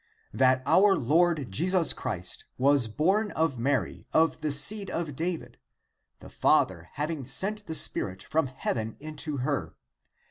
That 0.33 0.63
our 0.65 0.95
Lord 0.97 1.51
Jesus 1.51 1.93
Christ 1.93 2.45
was 2.57 2.87
born 2.87 3.29
of 3.33 3.59
Mary 3.59 4.07
i3 4.15 4.19
of 4.19 4.41
the 4.41 4.51
seed 4.51 4.89
of 4.89 5.15
David,^* 5.15 5.57
the 6.17 6.29
Father 6.31 6.89
having 6.93 7.27
sent 7.27 7.67
the 7.67 7.75
spirit 7.75 8.23
from 8.23 8.47
heaven 8.47 8.97
into 8.99 9.37
her, 9.45 9.75
6. 9.75 9.75